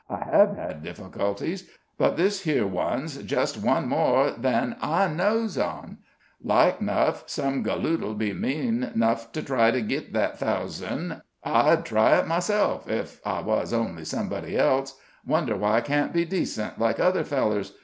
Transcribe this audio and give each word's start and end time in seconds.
I 0.09 0.15
hev 0.23 0.55
had 0.57 0.81
difficulties, 0.81 1.69
but 1.99 2.17
this 2.17 2.41
here 2.41 2.65
one's 2.65 3.17
just 3.21 3.61
one 3.61 3.87
more 3.87 4.31
than 4.31 4.75
I 4.81 5.07
knows 5.07 5.59
on. 5.59 5.99
Like 6.43 6.81
'nuff 6.81 7.25
some 7.29 7.61
galoot'll 7.61 8.15
be 8.15 8.33
mean 8.33 8.91
'nuff 8.95 9.31
to 9.33 9.43
try 9.43 9.69
to 9.69 9.79
git 9.79 10.11
that 10.13 10.39
thousand. 10.39 11.21
I'd 11.43 11.85
try 11.85 12.17
it 12.17 12.25
myself, 12.27 12.89
ef 12.89 13.21
I 13.23 13.41
wuz 13.43 13.65
only 13.73 14.03
somebody 14.03 14.57
else. 14.57 14.97
Wonder 15.23 15.55
why 15.55 15.77
I 15.77 15.81
can't 15.81 16.11
be 16.13 16.25
decent, 16.25 16.79
like 16.79 16.99
other 16.99 17.23
fellers. 17.23 17.73